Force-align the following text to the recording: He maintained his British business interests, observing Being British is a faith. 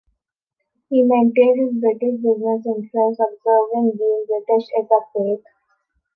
He 0.89 1.03
maintained 1.03 1.59
his 1.59 1.79
British 1.79 2.15
business 2.23 2.65
interests, 2.65 3.19
observing 3.21 3.93
Being 3.99 4.25
British 4.27 4.67
is 4.75 4.87
a 4.89 4.97
faith. 5.13 5.45